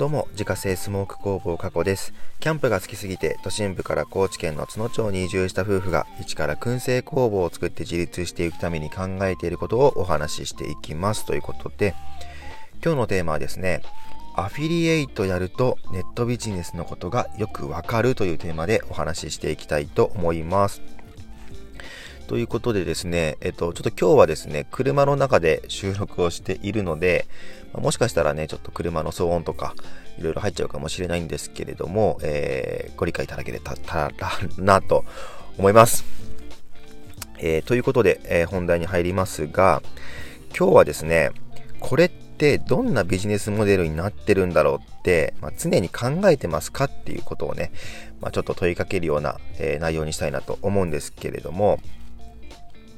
[0.00, 2.14] どうも、自家製スモーク工房加古です。
[2.38, 11.26] キャンプが好きすぎて、都心部から高知県の津野町に移住した夫婦が、一から燻製工房を作って自立していくために考えていることをお話ししていきます。
[11.26, 11.94] ということで、
[12.82, 13.82] 今日のテーマはですね、
[14.36, 20.80] アフィリエイトやるとネットビジネスのことがよくわかるというテーマでお話ししていきたいと思います。
[22.30, 27.26] ということでですね、えっと、ちょっと今日はですね、車の中で収録をしているので、
[27.72, 29.74] もしかしたらね、ちょっと車の騒音とか、
[30.16, 34.12] いろいろ入っちゃうかもしれないんですけれども、えー、ご理解いただけたら
[34.58, 35.04] なと
[35.58, 36.04] 思います。
[37.38, 39.82] えー、ということで、えー、本題に入りますが、
[40.56, 41.32] 今日はですね、
[41.80, 47.72] これってどんなビジネスモデルになってるんだろうって、まあ、常に考えてますかっていうことをね、
[48.20, 51.80] まあ、ちょっと問いかけるような、え内容にしたいなと思うんですけれども、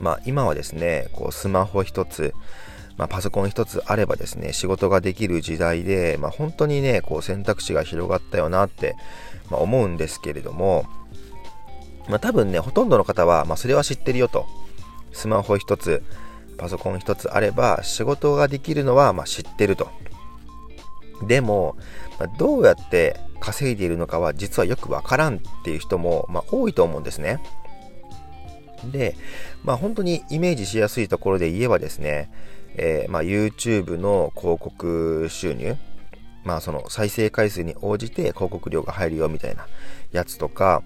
[0.00, 2.34] まあ、今はですね、こうスマホ一つ、
[2.96, 8.96] まあ、パソコン一つあればですね、仕事ができる時代で、まあ、本当にね、こう選択肢が広がったよなって、
[9.50, 10.86] まあ、思うんですけれども、
[12.08, 14.46] まあ、多分ね、ほとんどの方は、まあ、それは知ってるよと。
[15.12, 16.02] スマホ一つ、
[16.58, 19.88] パソコン一つあれば、仕事ができるのは、まあ、知ってると。
[21.26, 21.76] でも、
[22.18, 27.40] まあ、どうやって稼いでいるのかは実はよくわからんっていう人も、まあ、多いと思うんですね。
[28.90, 29.16] で、
[29.62, 32.30] まあ、本当にイメージしやすいところで言えばですね、
[32.76, 35.76] えー、まあ、YouTube の広告収入、
[36.44, 39.66] まあ、その再生回数に応じて広告料が入るよみたいな
[40.12, 40.82] やつとか、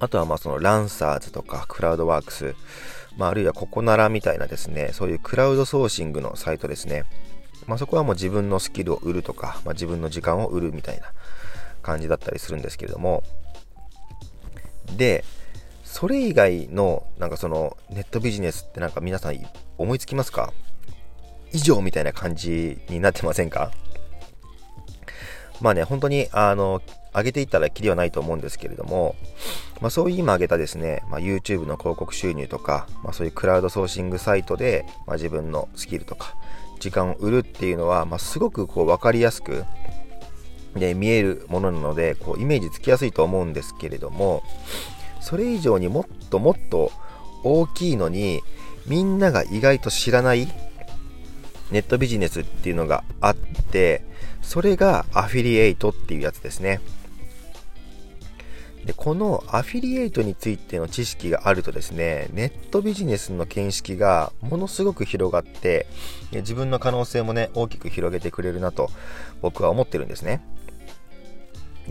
[0.00, 2.54] あとはまあそのランサーズとかクラウドワークス、
[3.16, 7.04] まあ、あるいはココナラみたいなですね、そういうクラウドソーシングのサイトですね。
[7.66, 11.12] まあ、そこはもう自分のスキルを売るとか、まあ、自分の時間を売るみたいな
[11.82, 13.22] 感じだったりするんですけれども、
[14.96, 15.24] で、
[15.94, 19.38] それ以外のなんかそのネットビジネスってなんか皆さん
[19.78, 20.52] 思いつきますか？
[21.52, 23.70] 以上みたいな感じになってませんか？
[25.60, 26.82] まあね、本当に、あの、
[27.14, 29.14] 上げていったらきりはないと思うんですけれども、
[29.80, 36.34] まあそういう今挙げたですね、まあ、YouTube の広告収入とか、まあそういうクラウドソーシングサイトで、ま、自分のスキルとか、
[36.80, 39.64] 時間を売るっていうのは、ま、すごくこう分かりやすく、
[40.74, 44.42] で見えるものなので、こうイメージつきやすいと思うんですけれども、
[45.24, 46.92] それ以上にもっともっと
[47.44, 48.42] 大きいのに、
[48.86, 50.46] みんなが意外と知らない
[51.70, 54.04] ネットビジネスっていうのがあって、
[54.42, 56.82] それがアフィリエイトっていうやつですね。
[58.84, 65.86] で、このアフィリエイトについての知識があるとですね、ネットビジネスの見識がものすごく広がって、
[66.32, 68.90] 自分の可能性もね、大きく広げてくれるなと
[69.40, 70.42] 僕は思ってるんですね。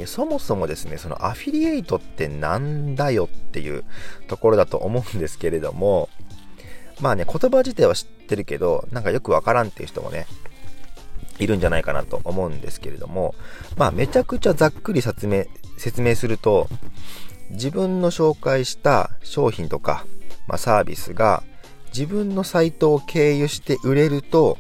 [0.06, 3.84] そもそもですね、そのアフィリエイトってなんだよっていう
[4.28, 6.10] ところだと思うんですけれども、
[7.00, 10.26] まあね、言葉自体は知ってるけど、なんかよくわからんっていう人もね、
[11.40, 13.36] いるんじゃないかなと思うんですけれども、
[13.78, 15.46] まあめちゃくちゃざっくり説明、
[15.78, 16.68] 説明すると、
[17.52, 20.06] 自分の紹介した商品とか、
[20.48, 21.44] まあ、サービスが
[21.88, 24.58] 自分のサイトを経由して売れると、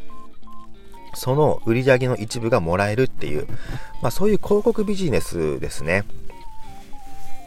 [1.13, 3.47] その売り上げの一部がもらえるっていう、
[4.01, 6.03] まあそういう広告ビジネスですね。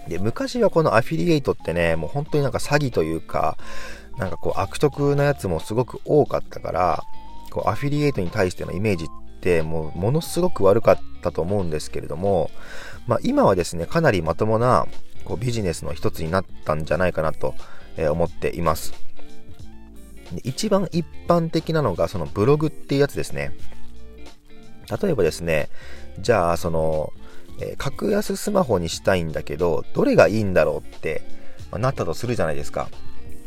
[0.08, 3.56] で、昔はこのアフィリエイトってね、もう本当になんか詐欺というか、
[4.18, 7.02] なんかこう悪徳なやつもすごく多かったから、
[7.50, 12.50] こうアフィリエイトに対してのイメージってもうものすごく悪かったと思うんですけれども、
[13.06, 14.86] まあ、今はですね、かなりまともな
[15.24, 17.54] こうビジネスの一つになったんじゃないかなと
[17.98, 18.94] 思っています。
[20.32, 23.56] で一番一般的なのがそのブログっていうやつですね。
[25.02, 25.68] 例えばですね、
[26.20, 27.12] じゃあその、
[27.60, 31.22] えー、格安スマホにしたいんだけど、どれがいいんだろうって、
[31.70, 32.88] まあ、なったとするじゃないですか。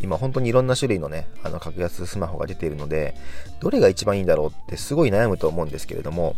[0.01, 3.16] 今本当にいろんな種類のね、あの格安スマホが出ているので、
[3.59, 6.35] どれが一番いいんだろうってすごい悩むと思うんですけれども、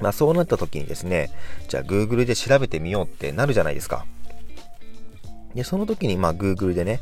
[0.00, 1.30] まあそうなった時にですね、
[1.68, 4.06] じゃあ Google で調べてみようってなるじゃないですか。
[5.54, 7.00] で、その時にまあ Google でね、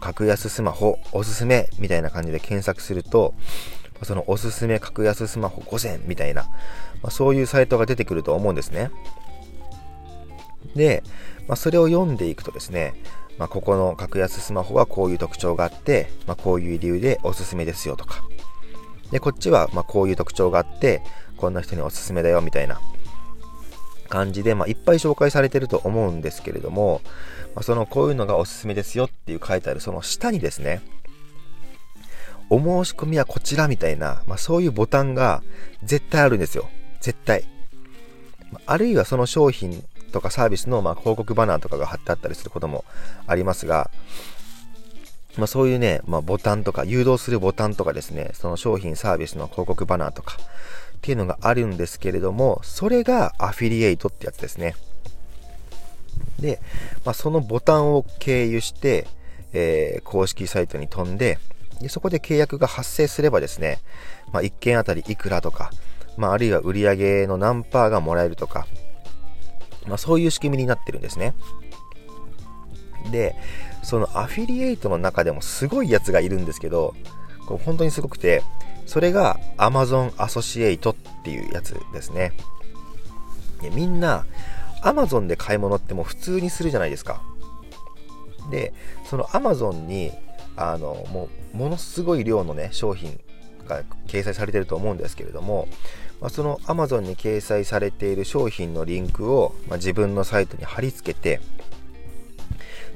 [0.00, 3.34] 格安スマホおすすめみたいな感じで検索すると、
[4.02, 6.42] そのおすすめ格安スマホ5000みたいな、
[7.02, 8.90] まあ、そういうサイトが出てくると思うんですね。
[10.74, 11.02] で、
[11.46, 12.94] まあ、それを読んでいくとですね、
[13.38, 18.22] まあ、ここの格安スマホはこういう特徴があって、ま、こういう理由でおすすめですよとか。
[19.10, 21.02] で、こっちはまこういう特徴があって、
[21.36, 22.80] こんな人におすすめだよみたいな
[24.08, 27.00] 感じで、ま、いっぱい紹介されてると思うんですけれども、
[27.54, 30.82] ま、そのこういうのがおすすめですよっていう書いてあるその下にですね、
[32.50, 35.42] お申し込みはこちらみたいな、まあ、そういうボタンが
[35.82, 36.68] 絶対あるんですよ。
[37.00, 37.44] 絶対。
[38.66, 39.82] あるいはその商品
[40.12, 42.84] とかサービスのま広告バナーとかが貼ってあったりすることも
[43.26, 43.90] ありますが、
[45.38, 54.74] まあ、そういうね、まあ、ボタンとか、誘導するボタンとかですね、その商品サービスの広告バナーとか、っていうのがあるんですけれども、それがアフィリエイトってやつですね。
[56.42, 56.60] で、
[57.04, 59.06] まあ、そのボタンを経由して、
[59.54, 61.38] えー、公式サイトに飛んで
[61.82, 63.78] で、そこで契約が発生すればですね、
[64.32, 65.70] まあ、1件あたりいくらとか、
[66.16, 68.66] まあ、あるいは売上の何パーがもらえるとか、
[69.86, 71.34] まあ、そういう仕組みになってるんですね。
[73.10, 73.34] で、
[73.82, 76.94] そのアフィリエイトの中でもすごいやつがいるんですけど、
[77.46, 78.42] これ本当にすごくて、
[78.86, 80.94] それが Amazon アソシエイトっ
[81.24, 82.32] ていうやつですね。
[83.74, 84.26] みんな
[84.82, 87.22] Amazon で買い物ってもう普通にするじゃないですか。
[88.50, 88.72] で、
[89.04, 90.12] その Amazon に
[90.56, 93.18] あのもうものすごい量のね商品
[93.66, 95.68] が掲載されてると思うんですけれども、
[96.20, 101.40] まあ、その Amazon に掲載されている商品のリンクを、まあ、自分のサイトに貼り付けて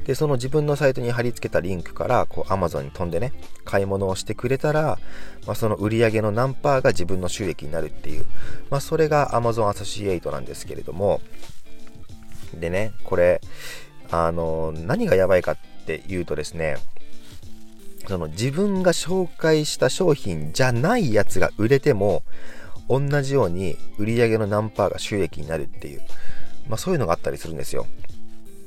[0.05, 3.32] でその自分のサイトに貼り付けたリンクからこう Amazon に飛んでね
[3.65, 4.99] 買い物をしてくれたら、
[5.47, 8.25] まあ、その売り上げの何パーが自分の収益になるっていう、
[8.71, 11.21] まあ、それが Amazon アソシエイトなんですけれども
[12.54, 13.40] でねこれ
[14.10, 16.76] あの何がやばいかっていうとですね
[18.06, 22.22] その自分が紹介した商品じゃないやつが売れても
[22.88, 26.00] 同じように売り上げの何パーが収益になるっていう、
[26.69, 27.87] まあ、そういうのがあったりするんですよ。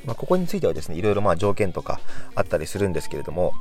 [0.05, 1.99] まあ、ここについてはですね、いろいろまあ条件とか
[2.35, 3.53] あったりするんですけれども、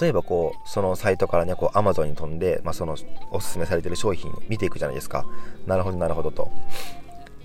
[0.00, 2.96] 例えばこう、そのサイトからね、こう Amazon に飛んで、まあ、その
[3.30, 5.24] おすすめされてる商品見ていくじゃないですか。
[5.66, 6.50] なるほど、なるほどと。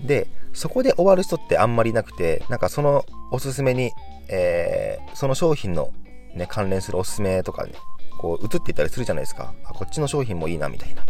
[0.02, 3.92] で、そこで終わる人ってあんまりいなくて、なんかそのおすすめに、
[4.28, 5.92] えー、その商品の
[6.34, 7.72] ね、関連するおすすめとかね、
[8.18, 9.54] こう映っていったりするじゃないですか。
[9.64, 11.04] あ、こっちの商品もいいな、みたいな。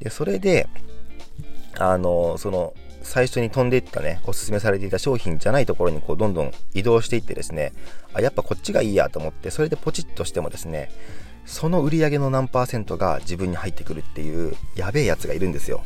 [0.00, 0.68] で、それで、
[1.78, 7.72] あの、その、最初に飛んでいったね、おすすめされていた商品じゃないところにこうどんどん移動していってですね、
[8.14, 10.90] あ、やっぱこっちがいいやと思って、それでポチッとしてもですね、
[11.44, 15.82] その売り上げの何パーセントが自分に入ってくるっていうやべえやつがいるんですよ。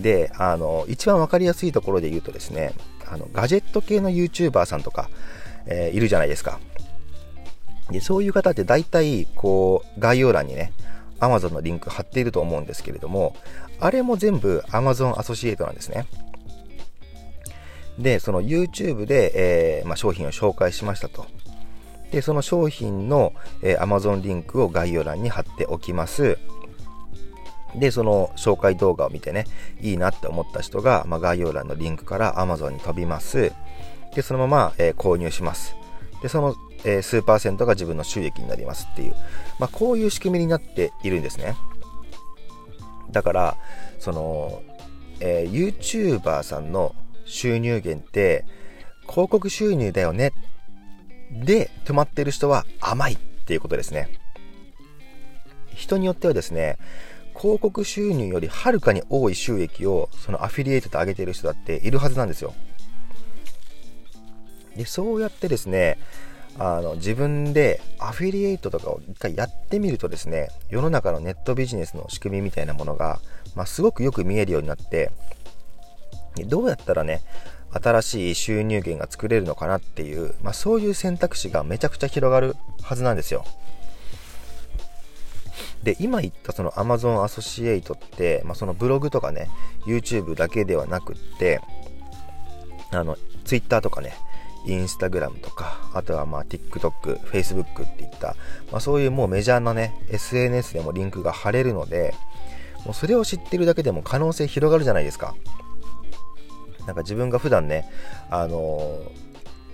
[0.00, 2.72] で、あの、一番わかりやすいところで言うとですね、
[3.06, 5.10] あの、ガジェット系の YouTuber さんとか、
[5.66, 6.60] えー、いるじゃないですか。
[7.90, 10.72] で、そういう方って大体、こう、概要欄にね、
[11.18, 13.34] Amazon のリンク貼っていると思うんですけれども、
[13.78, 16.06] あれも全部 Amazon アソシエイトなんですね。
[17.98, 21.26] で、その YouTube で、えー、まあ、商品を紹介しましたと。
[22.10, 23.32] で、その商品の、
[23.62, 26.38] えー、Amazon リンクを概要欄に貼っておきます。
[27.76, 29.44] で、その紹介動画を見てね、
[29.80, 33.52] いいなって思った人が、まあ、概要欄のリンクから Amazon に飛びます。
[34.14, 35.76] で、そのまま、えー、購入します。
[36.22, 39.14] で、その、えー、数パーセントが自分の収益になりますっていう、
[39.58, 41.54] まあ、こういう仕組みになっているんですね。
[43.10, 43.56] だから、
[43.98, 44.62] その、
[45.20, 46.94] えー、YouTuber さんの
[47.24, 48.44] 収入源って、
[49.08, 50.32] 広告収入だよね。
[51.32, 54.08] で、止まってる人は甘いっていうことですね。
[55.74, 56.78] 人によってはですね、
[57.40, 62.52] 広告収入よりはるかに多い収益をそのアフィリエイトと上げている人だっているはずなんですよ。
[64.76, 65.98] でそうやってですね
[66.58, 73.20] あの自分でアフィリエイトとかを一回やってみるとですね世の中のネットビジネスの仕組みみたいなものが、
[73.54, 75.10] まあ、すごくよく見えるようになって
[76.46, 77.22] どうやったらね
[77.72, 83.44] 新しい収入源が作れるのかなっていう、まあ、そういう選択肢がめちゃくちゃ広がるはずなんですよ
[85.82, 89.48] で今言ったその Amazon アソシエイトって、まあ、そのブログとかね
[89.86, 91.60] YouTube だけではなくって
[92.92, 94.14] あの Twitter とかね
[94.66, 98.36] インスタグラムとか、あとはまあ TikTok、Facebook っていった、
[98.70, 102.14] まあ、そういうもうメジャーなね、SNS でもリンクが貼れるので、
[102.84, 105.34] もうそれを知ってるだけでも可能性広がるじゃないですか。
[106.86, 107.88] なんか自分が普段ね、
[108.30, 108.98] あの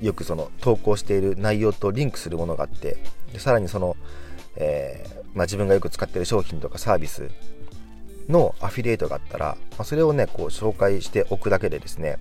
[0.00, 2.98] ー、よくその投稿している内容とリンクするものがあって、
[3.32, 3.96] でさらにその、
[4.56, 7.30] えー、まあ、自分がよく使ってる商品とかサービス
[8.28, 12.18] のアフィリエイトがあったら、まあ、それをね、こう紹介しておくだけでですね、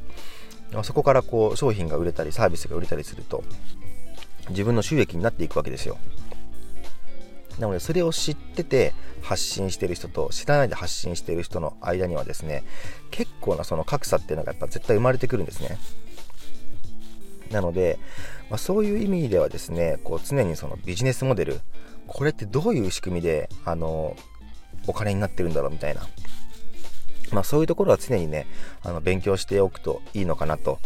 [0.83, 3.43] そこからこう商品が売れたりサービスが売れたりすると
[4.49, 5.97] 自分の収益になっていくわけですよ。
[7.59, 12.65] なのでそれを知ってて発信してる人と知らないで発信してる人の間にはですね
[13.11, 15.77] 結構なその格差っていうのがやっぱ絶対生まれてくるんですね。
[17.51, 17.99] なので、
[18.49, 21.59] まあ、そういう意味ではですねこう常にそのビジネスモデル
[22.07, 24.15] これってどういう仕組みであの
[24.87, 26.01] お金になってるんだろうみたいな
[27.31, 28.47] まあ、そういうところは常にね、
[28.83, 30.79] あの勉強しておくといいのかなと、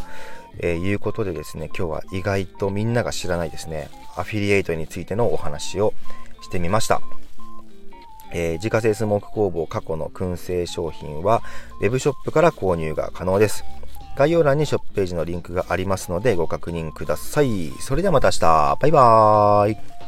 [0.60, 5.94] えー、いうことでですね、今日は意外とみんなが知らないですね、アフィリエイトについてのお話を
[6.42, 7.02] してみました。
[8.32, 11.42] えー、自家製スモーク工房過去の燻製商品は
[11.82, 13.64] Web ショップから購入が可能です。
[14.20, 17.72] 概要欄にショップページのリンクがありますのでご確認ください。
[17.80, 18.78] それではまた明日。
[18.82, 19.99] バイバーイ。